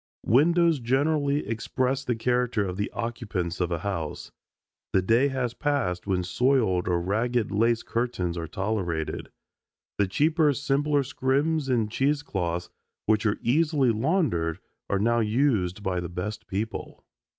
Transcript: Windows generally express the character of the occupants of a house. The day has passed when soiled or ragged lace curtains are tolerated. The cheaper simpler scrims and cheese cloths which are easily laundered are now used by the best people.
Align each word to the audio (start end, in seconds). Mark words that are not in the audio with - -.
Windows 0.25 0.79
generally 0.79 1.47
express 1.47 2.03
the 2.03 2.15
character 2.15 2.65
of 2.65 2.75
the 2.75 2.89
occupants 2.89 3.59
of 3.61 3.71
a 3.71 3.77
house. 3.85 4.31
The 4.93 5.03
day 5.03 5.27
has 5.27 5.53
passed 5.53 6.07
when 6.07 6.23
soiled 6.23 6.87
or 6.87 6.99
ragged 6.99 7.51
lace 7.51 7.83
curtains 7.83 8.35
are 8.35 8.47
tolerated. 8.47 9.29
The 9.99 10.07
cheaper 10.07 10.53
simpler 10.53 11.03
scrims 11.03 11.69
and 11.69 11.91
cheese 11.91 12.23
cloths 12.23 12.71
which 13.05 13.27
are 13.27 13.37
easily 13.43 13.91
laundered 13.91 14.57
are 14.89 14.97
now 14.97 15.19
used 15.19 15.83
by 15.83 15.99
the 15.99 16.09
best 16.09 16.47
people. 16.47 17.05